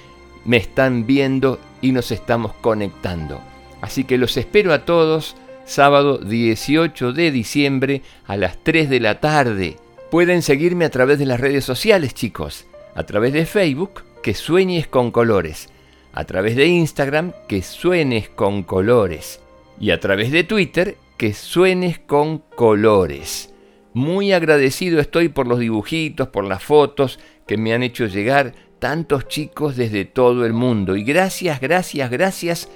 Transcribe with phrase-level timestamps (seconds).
[0.45, 3.39] me están viendo y nos estamos conectando.
[3.81, 5.35] Así que los espero a todos
[5.65, 9.77] sábado 18 de diciembre a las 3 de la tarde.
[10.09, 12.65] Pueden seguirme a través de las redes sociales, chicos.
[12.95, 15.69] A través de Facebook, que sueñes con colores.
[16.13, 19.39] A través de Instagram, que suenes con colores.
[19.79, 23.50] Y a través de Twitter, que suenes con colores.
[23.93, 29.27] Muy agradecido estoy por los dibujitos, por las fotos que me han hecho llegar tantos
[29.27, 30.95] chicos desde todo el mundo.
[30.95, 32.69] Y gracias, gracias, gracias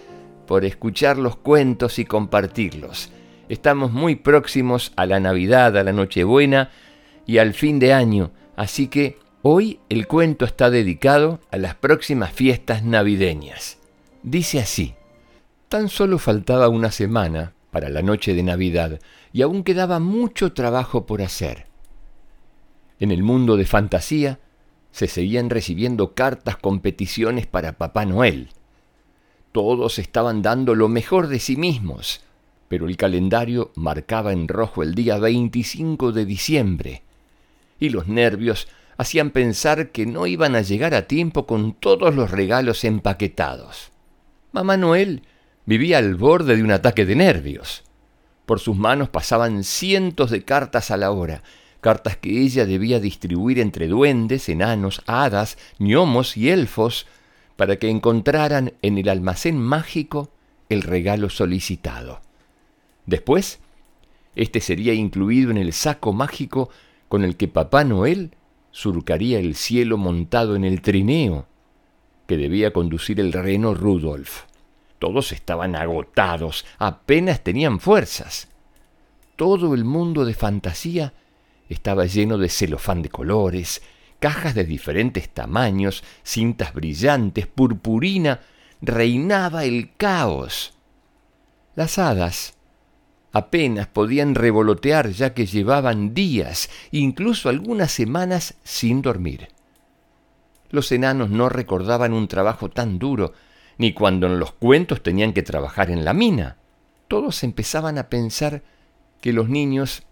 [0.45, 3.11] por escuchar los cuentos y compartirlos.
[3.47, 6.69] Estamos muy próximos a la Navidad, a la Nochebuena
[7.25, 12.31] y al fin de año, así que hoy el cuento está dedicado a las próximas
[12.31, 13.77] fiestas navideñas.
[14.21, 14.95] Dice así,
[15.69, 18.99] tan solo faltaba una semana para la noche de Navidad
[19.35, 21.65] y aún quedaba mucho trabajo por hacer.
[23.01, 24.39] En el mundo de fantasía
[24.91, 28.47] se seguían recibiendo cartas con peticiones para Papá Noel.
[29.51, 32.21] Todos estaban dando lo mejor de sí mismos,
[32.69, 37.03] pero el calendario marcaba en rojo el día 25 de diciembre,
[37.77, 42.31] y los nervios hacían pensar que no iban a llegar a tiempo con todos los
[42.31, 43.91] regalos empaquetados.
[44.53, 45.23] Mamá Noel
[45.65, 47.83] vivía al borde de un ataque de nervios.
[48.45, 51.43] Por sus manos pasaban cientos de cartas a la hora,
[51.81, 57.07] cartas que ella debía distribuir entre duendes, enanos, hadas, gnomos y elfos,
[57.55, 60.29] para que encontraran en el almacén mágico
[60.69, 62.21] el regalo solicitado.
[63.05, 63.59] Después,
[64.35, 66.69] este sería incluido en el saco mágico
[67.07, 68.31] con el que Papá Noel
[68.71, 71.47] surcaría el cielo montado en el trineo
[72.27, 74.43] que debía conducir el reno Rudolf.
[75.05, 78.47] Todos estaban agotados, apenas tenían fuerzas.
[79.35, 81.13] Todo el mundo de fantasía
[81.69, 83.83] estaba lleno de celofán de colores,
[84.17, 88.39] cajas de diferentes tamaños, cintas brillantes, purpurina,
[88.81, 90.73] reinaba el caos.
[91.75, 92.55] Las hadas
[93.31, 99.49] apenas podían revolotear ya que llevaban días, incluso algunas semanas sin dormir.
[100.71, 103.33] Los enanos no recordaban un trabajo tan duro,
[103.77, 106.57] ni cuando en los cuentos tenían que trabajar en la mina.
[107.07, 108.63] Todos empezaban a pensar
[109.21, 110.03] que los niños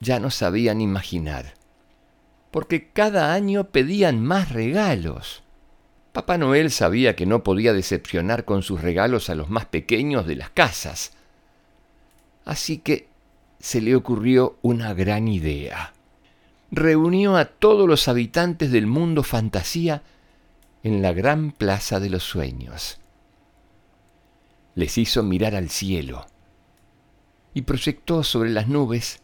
[0.00, 1.54] ya no sabían imaginar,
[2.50, 5.42] porque cada año pedían más regalos.
[6.12, 10.36] Papá Noel sabía que no podía decepcionar con sus regalos a los más pequeños de
[10.36, 11.12] las casas,
[12.44, 13.08] así que
[13.58, 15.92] se le ocurrió una gran idea.
[16.70, 20.02] Reunió a todos los habitantes del mundo fantasía
[20.82, 23.00] en la gran plaza de los sueños.
[24.74, 26.26] Les hizo mirar al cielo
[27.52, 29.20] y proyectó sobre las nubes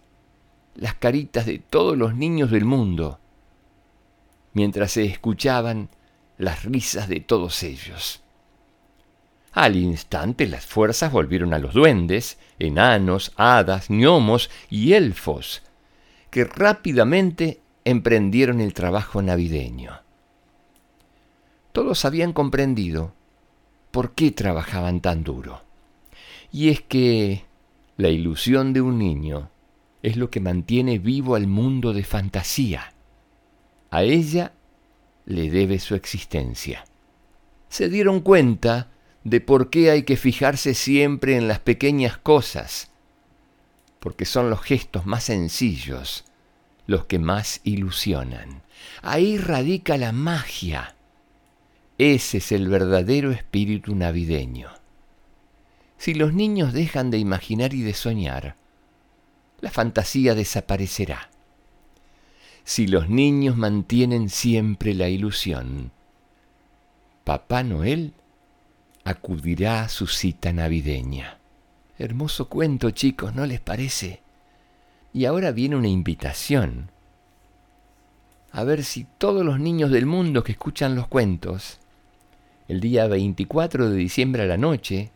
[0.74, 3.20] las caritas de todos los niños del mundo,
[4.52, 5.88] mientras se escuchaban
[6.36, 8.22] las risas de todos ellos.
[9.52, 15.62] Al instante las fuerzas volvieron a los duendes, enanos, hadas, gnomos y elfos,
[16.30, 20.03] que rápidamente emprendieron el trabajo navideño
[21.74, 23.12] todos habían comprendido
[23.90, 25.62] por qué trabajaban tan duro.
[26.52, 27.44] Y es que
[27.96, 29.50] la ilusión de un niño
[30.00, 32.94] es lo que mantiene vivo al mundo de fantasía.
[33.90, 34.52] A ella
[35.26, 36.84] le debe su existencia.
[37.68, 38.92] Se dieron cuenta
[39.24, 42.92] de por qué hay que fijarse siempre en las pequeñas cosas,
[43.98, 46.24] porque son los gestos más sencillos
[46.86, 48.62] los que más ilusionan.
[49.02, 50.94] Ahí radica la magia.
[51.98, 54.68] Ese es el verdadero espíritu navideño.
[55.96, 58.56] Si los niños dejan de imaginar y de soñar,
[59.60, 61.30] la fantasía desaparecerá.
[62.64, 65.92] Si los niños mantienen siempre la ilusión,
[67.22, 68.12] Papá Noel
[69.04, 71.38] acudirá a su cita navideña.
[71.96, 74.20] Hermoso cuento, chicos, ¿no les parece?
[75.12, 76.90] Y ahora viene una invitación.
[78.50, 81.80] A ver si todos los niños del mundo que escuchan los cuentos,
[82.68, 85.10] el día 24 de diciembre a la noche,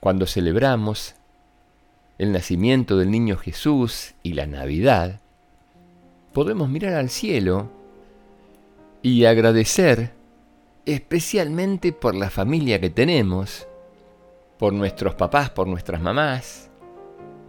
[0.00, 1.14] cuando celebramos
[2.18, 5.20] el nacimiento del niño Jesús y la Navidad,
[6.32, 7.70] podemos mirar al cielo
[9.02, 10.12] y agradecer
[10.86, 13.66] especialmente por la familia que tenemos,
[14.58, 16.70] por nuestros papás, por nuestras mamás,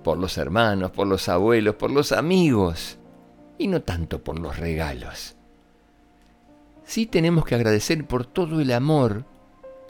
[0.04, 2.98] por los hermanos, por los abuelos, por los amigos,
[3.58, 5.35] y no tanto por los regalos.
[6.86, 9.26] Sí tenemos que agradecer por todo el amor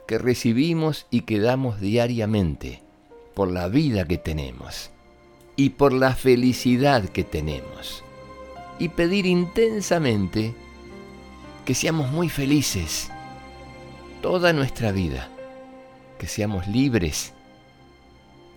[0.06, 2.82] que recibimos y que damos diariamente,
[3.34, 4.90] por la vida que tenemos
[5.56, 8.04] y por la felicidad que tenemos,
[8.78, 10.54] y pedir intensamente
[11.64, 13.10] que seamos muy felices
[14.22, 15.28] toda nuestra vida,
[16.18, 17.32] que seamos libres,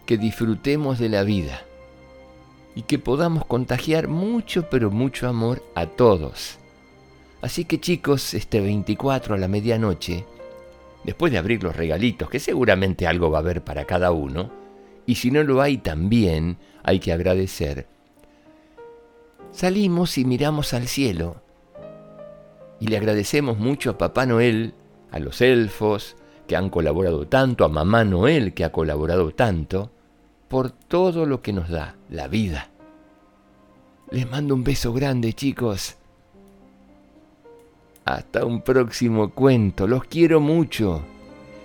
[0.05, 1.61] que disfrutemos de la vida
[2.75, 6.58] y que podamos contagiar mucho, pero mucho amor a todos.
[7.41, 10.25] Así que chicos, este 24 a la medianoche,
[11.03, 14.51] después de abrir los regalitos, que seguramente algo va a haber para cada uno,
[15.05, 17.87] y si no lo hay también hay que agradecer,
[19.51, 21.41] salimos y miramos al cielo
[22.79, 24.73] y le agradecemos mucho a Papá Noel
[25.11, 26.15] a los elfos
[26.47, 29.91] que han colaborado tanto, a Mamá Noel que ha colaborado tanto,
[30.47, 32.69] por todo lo que nos da la vida.
[34.11, 35.97] Les mando un beso grande, chicos.
[38.09, 39.85] Hasta un próximo cuento.
[39.85, 41.03] Los quiero mucho.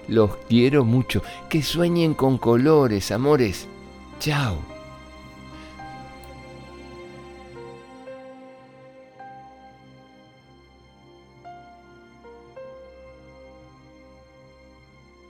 [0.08, 1.22] Los quiero mucho.
[1.48, 3.66] Que sueñen con colores, amores.
[4.20, 4.73] Chao.